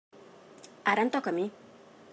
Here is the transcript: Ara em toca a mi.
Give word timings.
Ara 0.93 1.05
em 1.07 1.11
toca 1.17 1.35
a 1.35 1.39
mi. 1.41 1.47